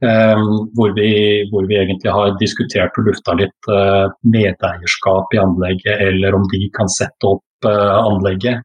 [0.00, 1.10] Um, hvor, vi,
[1.50, 6.62] hvor, vi, egentlig har diskutert og lufta litt uh, medeierskap i anlegget, eller om de
[6.72, 8.62] kan sette opp Eh, anlegget.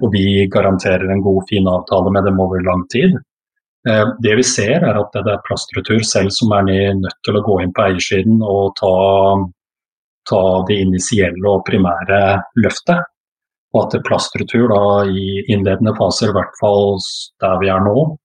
[0.00, 3.16] Og vi garanterer en god, fin avtale med dem over lang tid.
[3.88, 7.42] Eh, det vi ser er at det er plastretur selv som er nødt til å
[7.44, 8.92] gå inn på eiersiden og ta,
[10.30, 12.20] ta det initielle og primære
[12.62, 13.10] løftet.
[13.74, 16.98] Og at plastretur da i innledende faser, i hvert fall
[17.42, 18.19] der vi er nå, eh,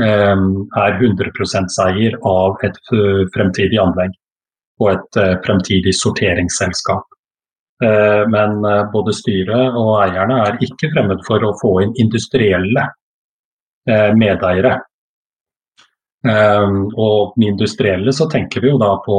[0.00, 2.78] er 100 seier av et
[3.34, 4.14] fremtidig anlegg
[4.80, 7.04] og et fremtidig sorteringsselskap.
[7.82, 12.86] Eh, men eh, både styret og eierne er ikke fremmed for å få inn industrielle
[13.88, 14.78] eh, medeiere.
[16.22, 19.16] Og med industrielle så tenker vi jo da på,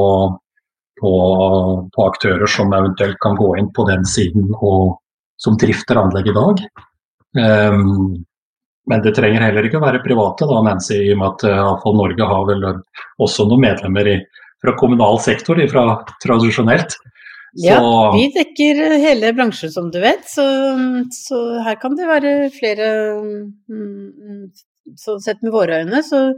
[1.01, 1.09] på,
[1.91, 5.01] på aktører som eventuelt kan gå inn på den siden og
[5.35, 6.61] som drifter anlegg i dag.
[8.89, 12.27] Men det trenger heller ikke å være private, da, Nancy, i og med at Norge
[12.27, 12.65] har vel
[13.23, 14.17] også noen medlemmer i,
[14.63, 15.85] fra kommunal sektor fra
[16.23, 16.97] tradisjonelt.
[17.61, 17.79] Ja,
[18.15, 20.43] vi dekker hele bransjen som du vet, så,
[21.13, 22.87] så her kan det være flere
[24.99, 26.33] Sånn Sett med våre øyne, så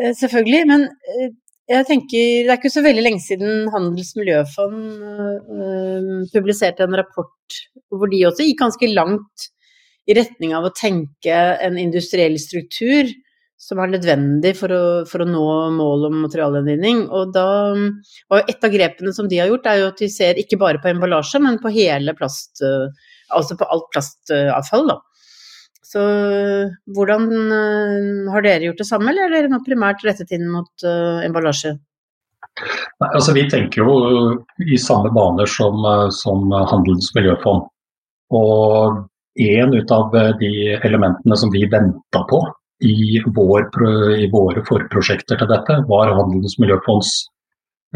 [0.00, 0.62] eh, selvfølgelig.
[0.66, 1.28] Men eh,
[1.70, 5.04] jeg tenker det er ikke så veldig lenge siden Handels miljøfond
[6.32, 7.58] publiserte en rapport
[7.92, 9.46] hvor de også gikk ganske langt
[10.08, 13.10] i retning av å tenke en industriell struktur
[13.58, 15.44] som er nødvendig for å, for å nå
[15.74, 17.02] målet om materialgjenvinning.
[17.10, 20.60] Og og et av grepene som de har gjort, er jo at de ser ikke
[20.60, 22.62] bare på emballasje, men på hele plast,
[23.34, 25.00] altså på alt plastavfall, da.
[25.88, 26.00] Så
[26.94, 27.28] hvordan
[28.28, 31.78] har dere gjort det samme, eller er dere nå primært rettet inn mot uh, emballasje?
[32.58, 33.94] Nei, altså Vi tenker jo
[34.60, 35.80] i samme baner som,
[36.14, 37.70] som Handelens miljøfond.
[38.36, 38.98] Og
[39.38, 42.42] en ut av de elementene som vi venta på
[42.84, 43.70] i, vår,
[44.18, 47.08] i, våre forprosjekter til dette, var Handelens miljøfonds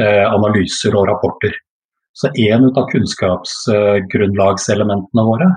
[0.01, 1.53] eh, analyser og rapporter.
[2.13, 5.49] Så en av kunnskapsgrunnlagselementene våre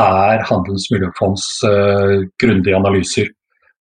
[0.00, 3.28] er Handelens miljøfonds eh, grundige analyser.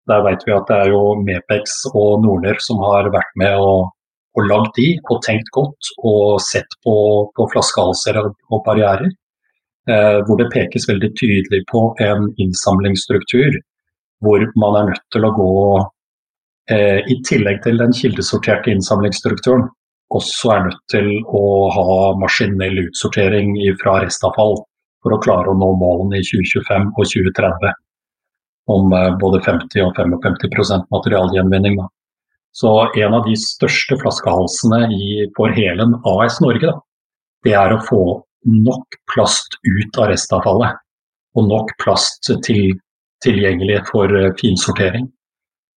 [0.09, 3.79] Der vet vi at det er jo Mepex og Norner som har vært med og,
[4.35, 6.95] og lagd de, og tenkt godt og sett på,
[7.31, 9.09] på flaskehalser og barrierer.
[9.89, 13.57] Eh, hvor det pekes veldig tydelig på en innsamlingsstruktur
[14.23, 15.55] hvor man er nødt til å gå
[16.71, 19.65] eh, i tillegg til den kildesorterte innsamlingsstrukturen,
[20.15, 21.43] også er nødt til å
[21.75, 24.55] ha maskinell utsortering fra restavfall
[25.03, 27.75] for å klare å nå målene i 2025 og 2030
[28.71, 31.81] om eh, både 50 og 55% materialgjenvinning.
[31.81, 31.89] Da.
[32.55, 36.77] Så en av de største flaskehalsene i, for Helen AS Norge, da,
[37.43, 38.05] det er å få
[38.49, 40.81] nok plast ut av restavfallet.
[41.33, 42.75] Og nok plast til
[43.23, 45.07] tilgjengelig for eh, finsortering.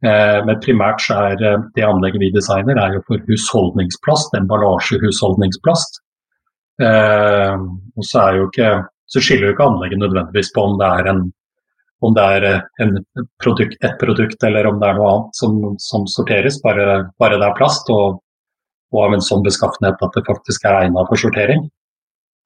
[0.05, 6.03] Eh, men primært så er eh, det anlegget vi designer, er jo for husholdningsplast, emballasjehusholdningsplast.
[6.77, 8.71] Og så, er jo ikke,
[9.09, 11.23] så skiller jo ikke anlegget nødvendigvis på om det er, en,
[12.05, 12.91] om det er
[13.41, 17.49] produkt, et produkt eller om det er noe annet som, som sorteres, bare, bare, det
[17.49, 18.19] er plast og,
[18.93, 21.65] og, av en sånn beskaffenhet at det faktisk er egnet for sortering.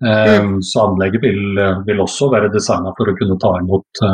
[0.01, 0.55] Mm.
[0.65, 4.05] Så anlegget vil, vil også være designet for å kunne ta imot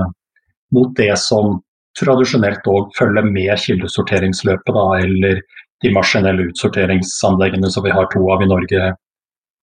[0.75, 1.61] mot det som
[1.97, 5.41] tradisjonelt òg følger med kildesorteringsløpet, da, eller
[5.85, 8.93] de maskinelle utsorteringsanleggene som vi har to av i Norge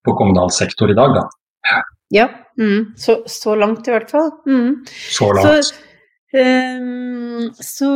[0.04, 1.16] på kommunal sektor i dag.
[1.18, 1.80] Da.
[2.14, 2.28] Ja,
[2.60, 2.94] mm.
[3.00, 4.32] så, så, langt i hvert fall.
[4.48, 4.84] Mm.
[4.88, 5.70] Så langt.
[5.70, 5.93] Så,
[6.34, 7.90] um, så,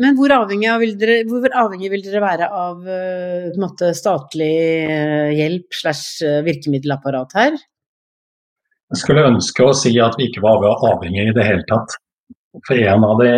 [0.00, 4.52] men hvor avhengig, vil dere, hvor avhengig vil dere være av uh, måte, statlig
[4.86, 7.60] uh, hjelp slash uh, virkemiddelapparat her?
[8.92, 11.96] Jeg skulle ønske å si at vi ikke var avhengig i det hele tatt.
[12.68, 13.30] For en av de,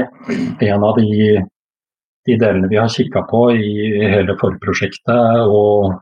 [0.66, 1.36] en av de,
[2.26, 6.00] de delene vi har kikka på i hele forprosjektet og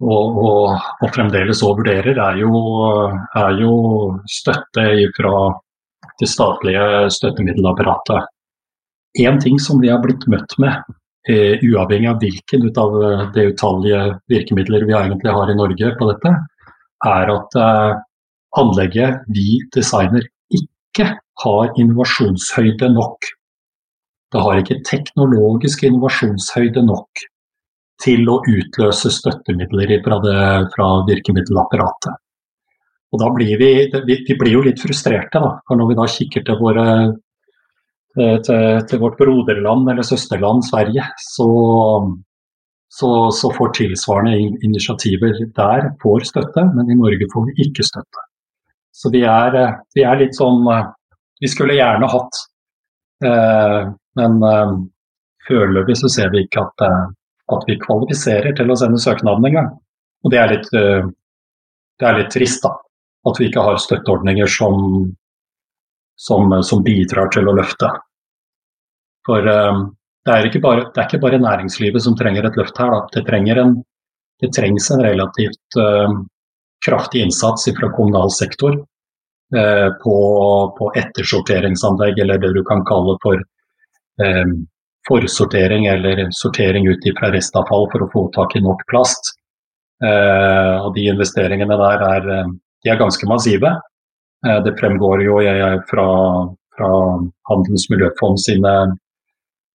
[0.00, 2.60] og, og, og fremdeles òg vurderer, er jo,
[3.36, 3.72] er jo
[4.32, 5.34] støtte fra
[6.20, 8.28] det statlige støttemiddelapparatet.
[9.20, 10.84] En ting som vi har blitt møtt med,
[11.28, 12.94] eh, uavhengig av hvilken ut av
[13.34, 16.34] det utallige virkemidler vi egentlig har i Norge på dette,
[17.06, 17.98] er at eh,
[18.60, 21.10] anlegget vi designer ikke
[21.44, 23.32] har innovasjonshøyde nok.
[24.30, 27.24] Det har ikke teknologisk innovasjonshøyde nok
[28.00, 30.40] til å utløse støttemidler fra, det,
[30.74, 32.16] fra virkemiddelapparatet.
[33.10, 33.72] Og da blir vi,
[34.06, 36.86] vi, blir jo litt frustrerte, da, for når vi da kikker til, våre,
[38.14, 41.48] til, til vårt broderland eller søsterland Sverige, så,
[42.86, 48.26] så, så, får tilsvarende initiativer der får støtte, men i Norge får vi ikke støtte.
[48.94, 49.58] Så vi er,
[49.94, 50.66] vi er litt sånn
[51.40, 52.38] Vi skulle gjerne hatt,
[53.24, 53.82] eh,
[54.20, 54.72] men eh,
[55.48, 56.82] foreløpig så ser vi ikke at
[57.54, 59.72] at vi kvalifiserer til å sende søknaden engang.
[60.24, 61.08] Og det er litt, eh,
[62.00, 62.76] det er litt trist, da.
[63.28, 65.10] At vi ikke har støtteordninger som,
[66.16, 67.90] som, som bidrar til å løfte.
[69.28, 69.90] For um,
[70.24, 72.94] det, er bare, det, er ikke bare, næringslivet som trenger et løft her.
[73.12, 73.24] Det,
[73.60, 73.76] en,
[74.40, 76.16] det, trengs en relativt uh,
[76.86, 80.16] kraftig innsats fra kommunal sektor uh, på,
[80.78, 83.44] på, ettersorteringsanlegg, eller det du kan kalle for
[84.24, 84.56] um,
[85.08, 89.32] forsortering eller sortering ut fra restavfall for å få tak i nok plast.
[90.04, 92.28] Eh, og De investeringene der er,
[92.84, 93.74] de er ganske massive.
[94.46, 95.38] Eh, det fremgår jo
[95.90, 96.08] fra,
[96.76, 96.90] fra
[97.50, 98.74] Handelens miljøfond sine,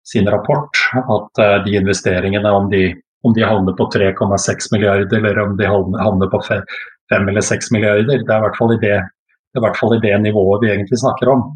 [0.09, 2.87] sin rapport at eh, de investeringene, om de,
[3.25, 8.25] om de havner på 3,6 milliarder eller om de havner på 5 eller 6 milliarder,
[8.25, 8.97] det er i hvert fall i det,
[9.53, 11.47] det, hvert fall i det nivået vi egentlig snakker om.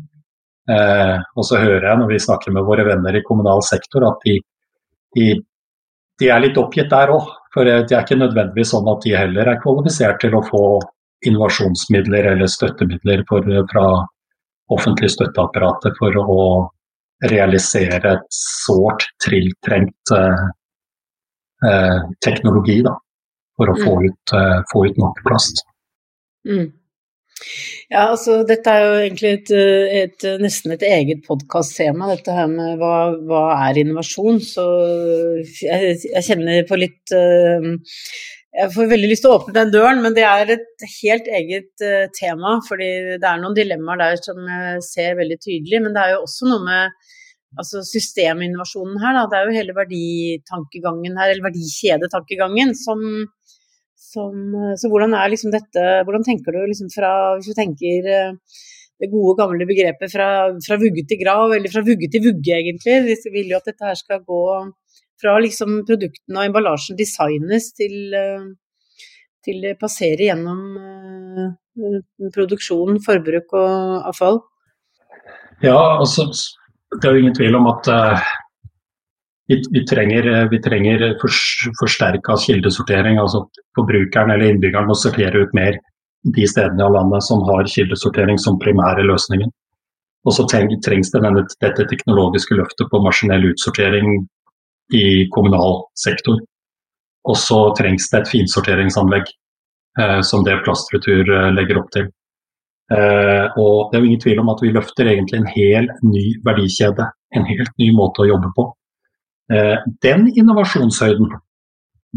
[0.68, 4.20] Eh, og så hører jeg når vi snakker med våre venner i kommunal sektor at
[4.24, 4.36] de,
[5.16, 5.28] de,
[6.20, 7.32] de er litt oppgitt der òg.
[7.54, 10.62] For det er ikke nødvendigvis sånn at de heller er kvalifisert til å få
[11.26, 13.86] innovasjonsmidler eller støttemidler for, fra
[14.74, 16.40] offentlig støtteapparatet for å
[17.26, 20.44] realisere et sårt tiltrengt eh,
[21.66, 22.80] eh, teknologi.
[22.86, 22.94] Da,
[23.58, 24.04] for å få mm.
[24.06, 25.64] ut, eh, få ut nok plast.
[26.48, 26.68] Mm.
[27.88, 29.50] Ja, altså dette er jo egentlig et,
[30.02, 34.40] et, nesten et eget podkast-tema, dette her med hva, hva, er innovasjon.
[34.42, 34.64] Så
[35.46, 37.70] jeg, jeg kjenner på litt uh,
[38.56, 41.84] Jeg får veldig lyst til å åpne den døren, men det er et helt eget
[41.84, 42.56] uh, tema.
[42.64, 45.82] Fordi det er noen dilemmaer der som jeg ser veldig tydelig.
[45.84, 46.96] Men det er jo også noe med
[47.58, 49.26] altså systeminnovasjonen her, da.
[49.28, 53.04] Det er jo hele verditankegangen her, eller verdikjedetankegangen, som
[54.08, 58.06] som, eh, så hvordan er liksom dette Hvordan tenker du liksom fra Hvis du tenker
[58.08, 58.30] eh,
[58.98, 62.96] det gode, gamle begrepet fra, fra, vugge til grav, eller fra vugge til vugge, egentlig.
[63.06, 64.40] Vi vil jo at dette her skal gå
[65.20, 68.48] fra liksom produktene og emballasjen designes til, eh,
[69.44, 70.62] til det passerer gjennom
[72.34, 74.40] produksjon, forbruk og avfall.
[75.62, 77.88] Ja, altså det er jo ingen tvil om at
[79.48, 81.34] vi, vi, trenger, vi trenger for,
[81.80, 83.18] forsterka kildesortering.
[83.18, 83.46] altså
[83.78, 85.78] Forbrukeren eller innbyggeren må sortere ut mer
[86.36, 89.50] de stedene av landet som har kildesortering som primære løsningen.
[90.26, 94.26] Og så trengs det denne, dette teknologiske løftet på maskinell utsortering
[94.94, 96.38] i kommunal sektor.
[97.28, 99.26] Og så trengs det et finsorteringsanlegg,
[100.00, 102.06] eh, som det Plastretur eh, legger opp til.
[102.88, 106.26] Eh, og det er jo ingen tvil om at vi løfter egentlig en hel ny
[106.46, 107.04] verdikjede.
[107.36, 108.64] En helt ny måte å jobbe på.
[109.52, 111.28] Eh, den innovasjonshøyden,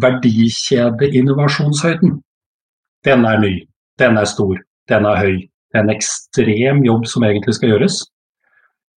[0.04, 2.12] verdikjedeinnovasjonshøyden,
[3.08, 3.54] den er ny,
[4.00, 4.56] den er stor,
[4.92, 5.36] den er høy.
[5.72, 7.96] Det er en ekstrem jobb som egentlig skal gjøres.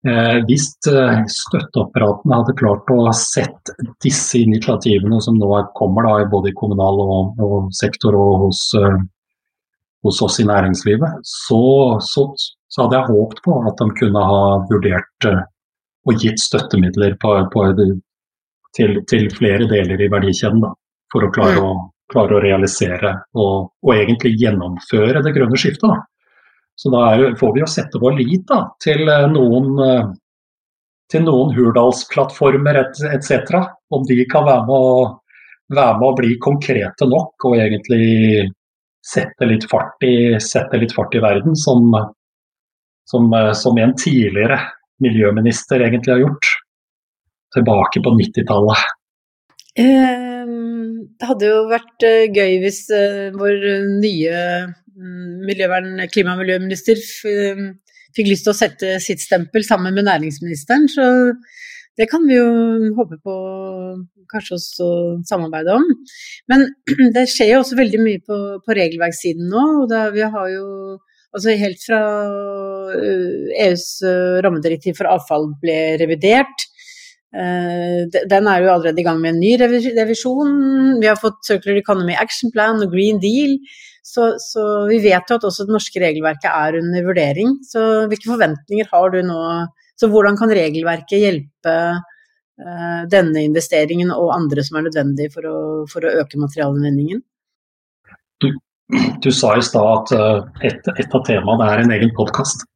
[0.05, 3.73] Eh, hvis eh, støtteapparatene hadde klart å sett
[4.05, 8.67] disse initiativene som nå kommer da, både i kommunal og, og sektor og hos,
[10.05, 11.65] hos, oss i næringslivet, så,
[12.05, 15.31] så, så, hadde jeg håpet på at de kunne ha vurdert
[16.05, 17.69] og gitt støttemidler på, på
[18.77, 20.73] til, til flere deler i verdikjeden da,
[21.13, 21.69] for å klare, mm.
[21.69, 25.89] å, klare å realisere og, og, egentlig gjennomføre det grønne skiftet.
[25.89, 26.03] Da.
[26.75, 30.09] Så da er, får vi jo sette vår lit da, til eh, noen, eh,
[31.13, 33.55] til noen Hurdalsplattformer etc.
[33.95, 38.51] om de kan være med, å, være med å bli konkrete nok og egentlig
[39.05, 40.35] sette litt fart i,
[40.81, 41.93] litt fart i verden, som,
[43.11, 43.29] som,
[43.61, 44.59] som en tidligere
[45.05, 46.53] miljøminister egentlig har gjort.
[47.55, 48.95] Tilbake på 90-tallet.
[49.79, 53.65] Ehm, det hadde jo vært eh, gøy hvis eh, vår
[54.01, 54.41] nye
[56.13, 57.01] klima- og miljøminister
[58.15, 60.87] fikk lyst til å sette sitt stempel sammen med næringsministeren.
[60.91, 61.07] Så
[61.99, 63.35] det kan vi jo håpe på
[64.31, 64.91] kanskje også
[65.29, 65.89] samarbeide om.
[66.51, 66.69] Men
[67.17, 69.65] det skjer jo også veldig mye på, på regelverkssiden nå.
[69.83, 70.69] og da, Vi har jo
[71.35, 72.01] altså helt fra
[72.95, 76.69] EUs eh, e rammedirektiv for avfall ble revidert,
[77.35, 80.53] Eh, den er jo allerede i gang med en ny revisjon.
[81.03, 83.57] Vi har fått Circular Economy Action Plan og Green Deal.
[84.05, 87.55] Så, så, vi vet jo at også det norske regelverket er under vurdering.
[87.65, 89.39] Så hvilke forventninger har du nå?
[89.97, 95.57] Så hvordan kan regelverket hjelpe uh, denne investeringen og andre som er nødvendige for å,
[95.89, 97.23] for å øke materialinnvinningen?
[98.45, 98.51] Du,
[99.25, 102.67] du, sa i stad at uh, et, et av temaene er en egen podkast.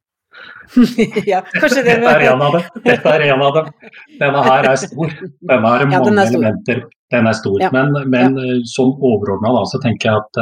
[1.29, 2.65] ja, kanskje det Dette er en av dem.
[2.85, 3.69] Dette er en av dem.
[4.17, 5.13] Denne her er stor.
[5.51, 6.81] Denne har mange ja, den elementer.
[7.13, 7.59] Den er stor.
[7.61, 7.69] Ja.
[7.73, 8.49] Men, men ja.
[8.55, 10.41] Eh, sånn overordna så tenker jeg at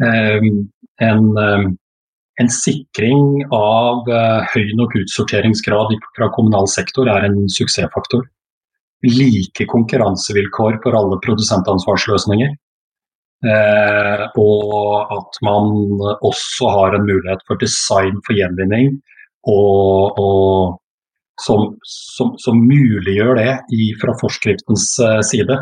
[0.00, 1.66] en, uh,
[2.40, 8.24] en, sikring av uh, høy nok utsorteringsgrad fra kommunal sektor er en suksessfaktor.
[9.04, 12.56] Like konkurransevilkår for alle produsentansvarsløsninger.
[14.36, 15.70] og at man
[16.20, 18.98] også har en mulighet for design for gjenvinning
[19.48, 20.80] og, og
[21.40, 25.56] som, som, som, muliggjør det i, fra forskriftens uh, side.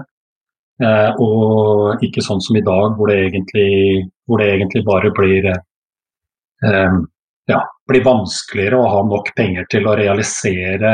[0.79, 5.49] Uh, og ikke sånn som i dag, hvor det egentlig, hvor det egentlig bare blir,
[6.63, 6.99] uh,
[7.51, 7.61] ja,
[7.91, 10.93] blir vanskeligere å ha nok penger til å realisere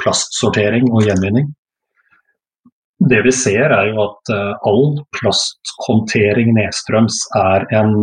[0.00, 1.50] plastsortering og gjenvinning.
[3.10, 4.30] Det vi ser er jo at
[4.68, 7.94] all plasthåndtering nedstrøms er en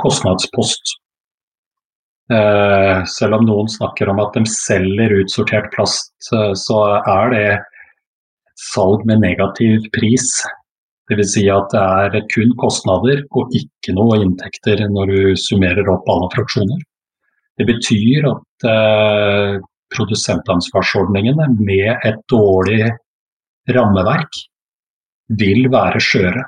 [0.00, 0.98] kostnadspost
[2.32, 7.48] Eh, selv om noen snakker om at de selger utsortert plast, så er det
[8.72, 10.30] salg med negativ pris.
[11.10, 11.34] Dvs.
[11.34, 16.30] Si at det er kun kostnader og ikke noe inntekter når du summerer opp alle
[16.32, 16.80] fraksjoner.
[17.60, 19.58] Det betyr at eh,
[19.94, 22.88] produsentansvarsordningene med et dårlig
[23.74, 24.40] rammeverk
[25.38, 26.42] vil være skjøre.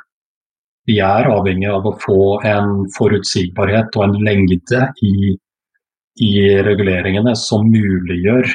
[0.86, 5.36] Vi er avhengig av å få en forutsigbarhet og en lengde i
[6.22, 6.32] i
[6.64, 8.48] reguleringene som muliggjør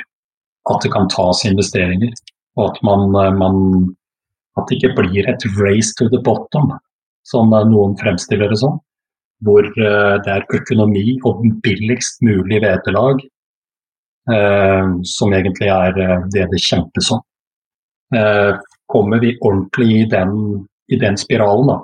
[0.72, 2.14] at det kan tas investeringer.
[2.62, 3.58] Og at, man, eh, man,
[4.60, 6.72] at det ikke blir et race to the bottom,
[7.28, 8.80] som noen fremstiller det som.
[9.42, 13.24] Hvor eh, det er økonomi og billigst mulig vederlag
[14.30, 17.24] eh, som egentlig er det det kjempes om.
[18.16, 18.54] Eh,
[18.92, 20.36] kommer vi ordentlig i den,
[20.92, 21.78] i den spiralen, da,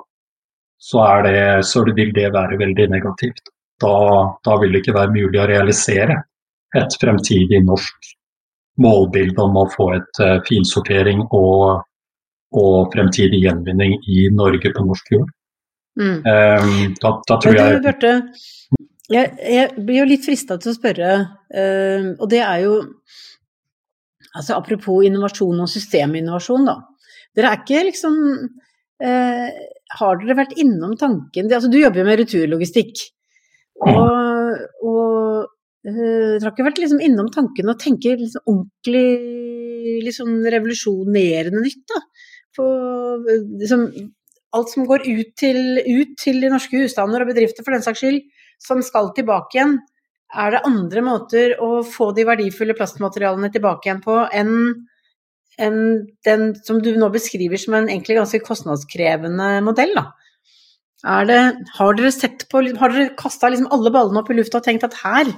[0.78, 3.48] så, det, så vil det være veldig negativt
[3.80, 3.94] da,
[4.44, 6.18] da vil det ikke være mulig å realisere
[6.76, 8.14] et fremtidig norsk
[8.82, 11.82] målbilde om å få et uh, finsortering og,
[12.56, 15.32] og, fremtidig gjenvinning i Norge på norsk jord.
[15.98, 16.18] Mm.
[16.22, 18.12] Um, da, da, tror jeg Børte,
[19.10, 21.16] jeg, jeg, blir jo litt frista til å spørre,
[21.50, 22.76] uh, og det er jo
[24.38, 26.76] altså Apropos innovasjon og systeminnovasjon, da.
[27.34, 28.18] Dere er ikke liksom
[29.02, 29.46] uh,
[29.98, 33.02] Har dere vært innom tanken altså Du jobber jo med returlogistikk.
[33.88, 35.46] Og, og uh,
[35.94, 42.02] dere har ikke vært liksom innom tanken å tenke liksom ordentlig liksom revolusjonerende nytt, da.
[42.58, 42.66] På
[43.24, 43.86] liksom,
[44.56, 48.02] alt som går ut til, ut til de norske husstander og bedrifter, for den saks
[48.02, 48.20] skyld,
[48.62, 49.78] som skal tilbake igjen.
[50.28, 54.54] Er det andre måter å få de verdifulle plastmaterialene tilbake igjen på enn
[55.58, 55.78] enn
[56.22, 60.04] den som du nå beskriver som en egentlig ganske kostnadskrevende modell, da?
[61.26, 61.38] Det,
[61.78, 64.86] har dere sett på Har dere kasta liksom alle ballene opp i lufta og tenkt
[64.86, 65.30] at her,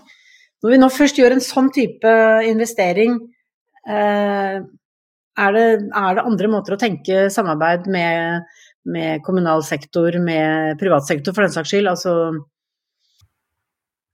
[0.61, 2.15] når vi nå først gjør en sånn type
[2.49, 3.17] investering,
[3.89, 4.61] eh,
[5.41, 8.49] er, det, er, det, andre måter å tenke samarbeid med,
[8.85, 11.89] med kommunal sektor, med privat sektor for den saks skyld?
[11.89, 12.17] Altså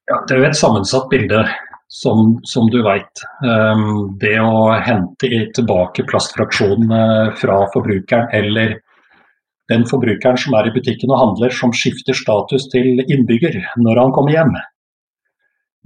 [0.07, 1.41] ja, det er jo et sammensatt bilde,
[1.91, 3.23] som, som du veit.
[3.43, 8.77] Um, det å hente tilbake plastfraksjonene fra forbrukeren eller
[9.70, 14.14] den forbrukeren som er i butikken og handler, som skifter status til innbygger når han
[14.14, 14.55] kommer hjem.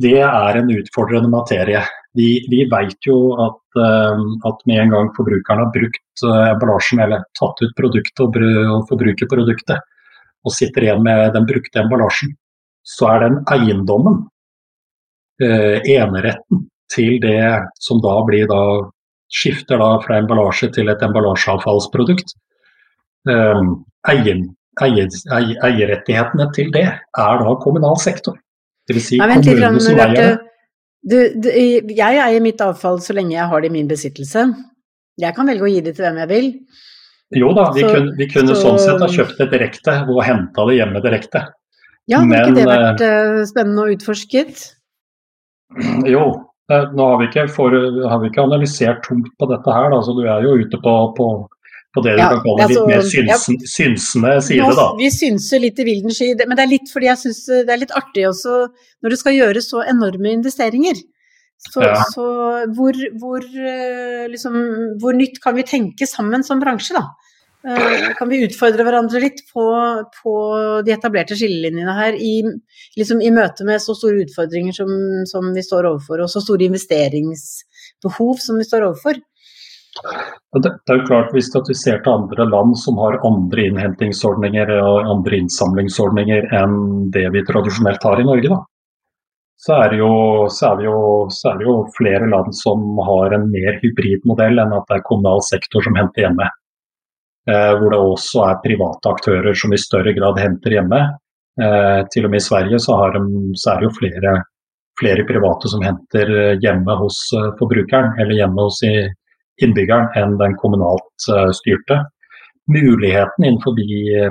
[0.01, 1.83] Det er en utfordrende materie.
[2.17, 7.03] Vi, vi vet jo at, uh, at, med en gang forbrukeren har brukt uh, emballasjen,
[7.05, 8.39] eller tatt ut produktet og,
[8.75, 9.83] og forbruker produktet,
[10.47, 12.33] og sitter igjen med den brukte emballasjen,
[12.87, 14.25] så er den eiendommen,
[15.45, 17.45] uh, eneretten til det
[17.79, 18.63] som da blir da
[19.31, 22.33] skifter da fra emballasje til et emballasjeavfallsprodukt.
[23.31, 24.39] Eier,
[24.83, 25.11] eier,
[25.69, 28.35] eierrettighetene til det er da kommunal sektor.
[28.91, 29.07] Dvs.
[29.07, 30.37] Si kommunene som eier
[31.01, 31.31] det.
[31.97, 34.51] Jeg eier mitt avfall så lenge jeg har det i min besittelse.
[35.21, 36.51] Jeg kan velge å gi det til hvem jeg vil.
[37.39, 40.21] Jo da, vi så, kunne, vi kunne så, sånn sett ha kjøpt det direkte og
[40.27, 41.45] henta det hjemme direkte.
[42.11, 44.69] Ja, har ikke det vært uh, spennende og utforsket?
[46.11, 46.25] Jo,
[46.71, 47.75] nå har vi, for,
[48.11, 50.95] har vi ikke, analysert tungt på dette her, da, så du er jo ute på,
[51.15, 51.27] på,
[51.95, 53.69] på det du ja, kan kalle altså, litt mer synsen, ja.
[53.75, 54.89] synsende side, da.
[54.99, 57.81] Vi synser litt i vilden sky, men det er litt fordi jeg syns det er
[57.83, 58.59] litt artig også
[59.03, 61.01] når du skal gjøre så enorme investeringer.
[61.61, 61.99] Så, ja.
[62.09, 62.27] så
[62.73, 64.55] hvor, hvor, eh, liksom,
[65.03, 67.11] hvor, nytt kan vi tenke sammen som bransje, da?
[67.61, 69.63] Uh, kan vi utfordre hverandre litt på,
[70.17, 70.35] på
[70.87, 72.39] de etablerte skillelinjene her i,
[72.97, 74.89] liksom, i, møte med så store utfordringer som,
[75.29, 79.21] som, vi står overfor, og så store investeringsbehov som vi står overfor?
[79.91, 85.09] Det, er jo klart Hvis vi ser til andre land som har andre innhentingsordninger og
[85.17, 86.77] andre innsamlingsordninger enn
[87.15, 88.61] det vi tradisjonelt har i Norge, da,
[89.61, 90.13] så er, jo,
[90.49, 94.73] så, er jo, så er, det jo, flere land som har en mer hybridmodell enn
[94.73, 96.47] at det er kommunal sektor som henter hjemme.
[97.51, 101.03] Eh, hvor det også er private aktører som i større grad henter hjemme.
[101.61, 103.23] Eh, til og med i Sverige så, de,
[103.61, 104.35] så er det jo flere,
[105.01, 106.33] flere, private som henter
[106.65, 108.81] hjemme hos eh, forbrukeren, eller hjemme hos
[109.65, 111.97] innbyggeren, enn den kommunalt styrte.
[112.71, 113.75] Muligheten innenfor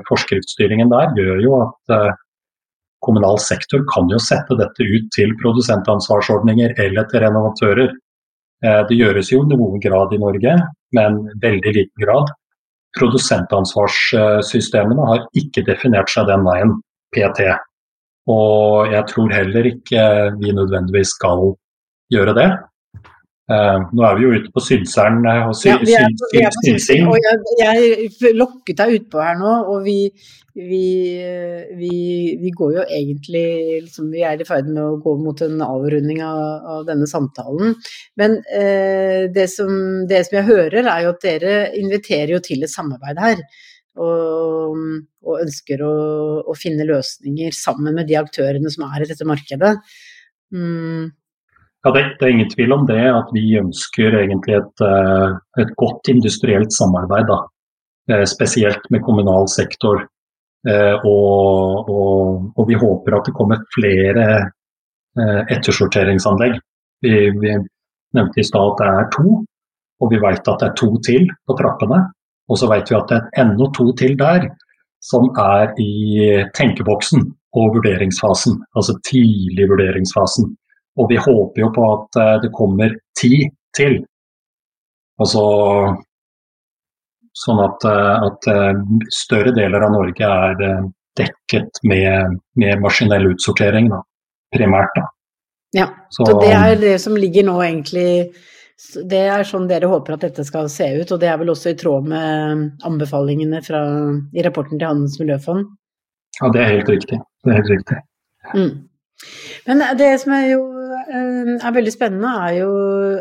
[0.08, 1.82] forskriftsstyringen der gjør jo at
[3.04, 7.90] kommunal sektor kan jo sette dette ut til produsentansvarsordninger eller til renovatører.
[8.60, 10.54] Det gjøres jo noen grad i Norge,
[10.96, 12.28] men veldig liten grad.
[12.98, 16.72] Produsentansvarssystemene har ikke definert seg den veien
[17.16, 17.40] PT.
[18.30, 20.02] Og jeg tror heller ikke
[20.40, 21.40] vi nødvendigvis skal
[22.14, 22.50] gjøre det.
[23.50, 27.08] Uh, nå er vi jo ute på synseren eh, og sy ja, synsing.
[27.10, 29.96] Og jeg, jeg lokket deg utpå her nå, og vi,
[30.54, 30.84] vi,
[31.80, 31.96] vi,
[32.38, 33.48] vi går jo egentlig
[33.88, 37.74] liksom, Vi er i ferd med å gå mot en avrunding av, av denne samtalen.
[38.22, 39.74] Men uh, det, som,
[40.06, 43.46] det, som, jeg hører, er jo at dere inviterer jo til et samarbeid her.
[44.00, 44.78] Og,
[45.26, 45.96] og ønsker å,
[46.46, 49.74] å, finne løsninger sammen med de aktørene som er i dette markedet.
[50.54, 51.10] Mm.
[51.84, 55.70] Ja, det, det, er ingen tvil om det, at vi ønsker egentlig et, eh, et
[55.80, 57.30] godt industrielt samarbeid.
[57.30, 57.38] Da.
[58.12, 60.04] Eh, spesielt med kommunal sektor.
[60.68, 64.26] Eh, og, og, og, vi håper at det kommer flere
[65.52, 66.54] ettersorteringsanlegg.
[67.04, 67.56] Vi, vi
[68.16, 69.40] nevnte i stad at det er to,
[70.00, 72.04] og vi vet at det er to til på trappene.
[72.48, 74.46] Og så vet vi at det er enda to til der,
[75.04, 77.26] som er i tenkeboksen
[77.58, 78.62] og vurderingsfasen.
[78.78, 80.54] Altså tidlig vurderingsfasen.
[81.00, 83.34] Og vi håper jo på at eh, det kommer ti
[83.78, 84.02] til.
[85.20, 85.44] Altså
[87.40, 88.82] sånn at, eh, at eh,
[89.14, 90.90] større deler av Norge er
[91.20, 94.02] dekket med, med maskinell utsortering, da,
[94.56, 94.94] primært.
[94.96, 95.08] Da.
[95.76, 98.32] Ja, så, så, det er det som ligger nå egentlig
[99.06, 101.74] Det er sånn dere håper at dette skal se ut, og det er vel også
[101.74, 103.82] i tråd med anbefalingene fra,
[104.34, 105.68] i rapporten til Handels miljøfond?
[106.40, 107.20] Ja, det er helt riktig.
[107.44, 108.00] Det er helt riktig.
[108.56, 108.72] Mm.
[109.68, 110.62] Men det som er jo
[111.10, 112.74] er veldig spennende, er jo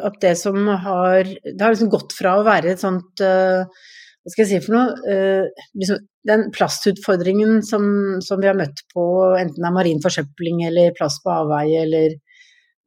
[0.08, 4.32] at det som har Det har liksom gått fra å være et sånt eh, Hva
[4.32, 7.88] skal jeg si for noe eh, liksom, Den plastutfordringen som,
[8.24, 9.04] som, vi har møtt på,
[9.38, 12.18] enten det er marin forsøpling eller plast på avveie eller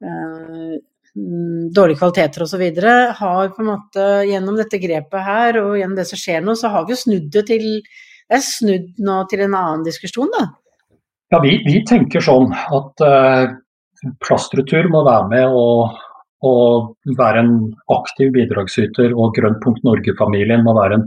[0.06, 0.76] uh,
[1.74, 2.62] dårlige kvaliteter osv.,
[3.18, 6.70] har på en måte gjennom dette grepet her og gjennom det som skjer nå, så
[6.70, 10.46] har vi jo snudd det til Det er snudd nå til en annen diskusjon, da.
[11.34, 13.50] Ja, vi, vi tenker sånn at uh,
[14.24, 16.00] plastretur må være med og,
[16.48, 17.54] og være en
[17.94, 21.06] aktiv bidragsyter, og Grønnpunkt Norge-familien må være en,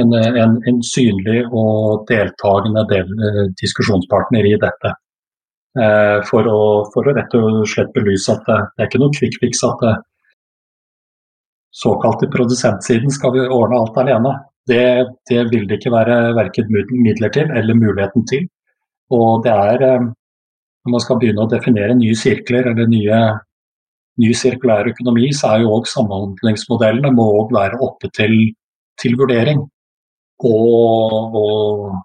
[0.00, 4.96] en, en, en, synlig og deltakende del, uh, diskusjonspartner i dette.
[5.78, 9.12] Eh, for, å, for, å, rett og slett belyse at det, det er ikke noen
[9.14, 9.92] quick fix at det,
[11.70, 14.32] såkalt i produsentsiden skal vi ordne alt alene.
[14.66, 14.82] Det,
[15.30, 18.48] det, vil det ikke være verken midler til eller muligheten til.
[19.14, 20.08] Og det er eh,
[20.84, 23.18] når man skal begynne å definere nye sirkler eller nye,
[24.20, 28.36] ny sirkulær økonomi, så er jo òg samhandlingsmodellene må òg være oppe til,
[29.00, 29.62] til vurdering.
[30.48, 31.98] Og, og,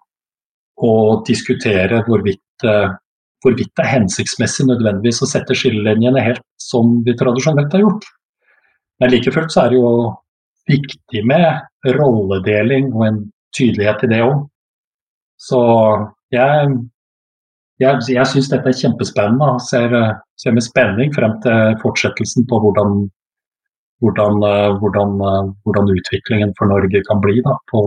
[0.84, 2.89] og diskutere hvorvidt, eh,
[3.43, 8.09] hvorvidt, det er hensiktsmessig nødvendigvis å sette skillelinjene helt som vi tradisjonelt har gjort.
[8.99, 9.93] Men like fullt så er det jo
[10.67, 13.23] viktig med rolledeling og en
[13.55, 14.43] tydelighet i det òg.
[15.39, 15.61] Så
[16.34, 16.76] jeg,
[17.84, 19.93] jeg, jeg syns dette er kjempespennende og ser,
[20.39, 22.97] ser, med spenning frem til fortsettelsen på hvordan,
[24.03, 24.43] hvordan,
[24.82, 25.15] hvordan,
[25.65, 27.82] hvordan, utviklingen for Norge kan bli da, på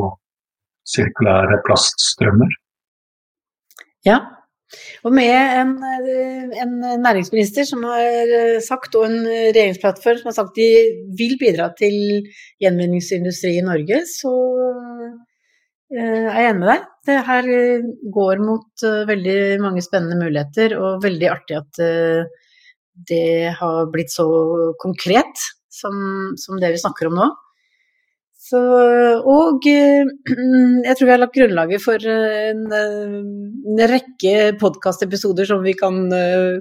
[0.89, 2.53] sirkulære plaststrømmer.
[4.07, 4.19] Ja,
[5.09, 5.71] og med en,
[6.63, 10.69] en, næringsminister som har sagt, og en regjeringsplattform som har sagt de
[11.21, 11.97] vil bidra til
[12.61, 14.33] gjenvinningsindustri i Norge, så
[15.95, 16.87] eh, er enig med deg.
[17.09, 17.47] Det her
[18.13, 22.49] går mot eh, veldig mange spennende muligheter, og veldig artig at eh,
[23.09, 24.27] det har blitt så
[24.83, 25.95] konkret som,
[26.41, 27.29] som det vi snakker om nå.
[28.49, 28.61] Så,
[29.29, 30.05] og eh,
[30.87, 36.07] jeg tror vi har lagt grunnlaget for en, en rekke podkastepisoder som vi kan,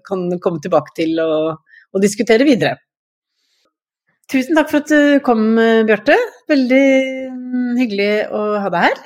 [0.08, 1.60] kan, komme tilbake til og,
[1.92, 2.78] og, diskutere videre.
[4.32, 5.54] Tusen takk for at du kom,
[5.88, 6.18] Bjarte.
[6.52, 6.88] Veldig
[7.80, 9.06] hyggelig å ha deg her.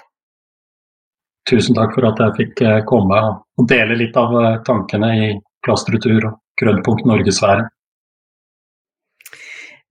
[1.49, 5.29] Tusen takk for at jeg fikk eh, komme og dele litt av eh, tankene i
[5.65, 7.65] plastretur og Grønnpunkt Norgesfære.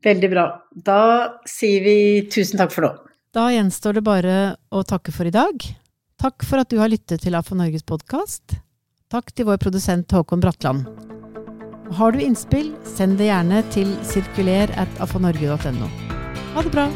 [0.04, 0.46] Veldig bra.
[0.72, 1.02] Da
[1.48, 1.96] sier vi
[2.32, 2.92] tusen takk for nå.
[3.34, 4.38] Da gjenstår det bare
[4.74, 5.66] å takke for i dag.
[6.20, 8.58] Takk for at du har lyttet til AFA Norges podkast.
[9.10, 10.86] Takk til vår produsent Håkon Bratland.
[11.98, 15.90] Har du innspill, send det gjerne til sirkuler at afanorge.no.
[16.54, 16.86] Ha det bra!